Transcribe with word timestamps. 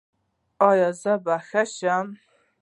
ایا 0.69 0.89
زه 1.01 1.13
به 1.23 1.35
ښه 1.47 1.63
شم؟ 1.75 2.07